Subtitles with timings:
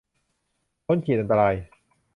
[0.85, 1.55] พ้นขีดอันตราย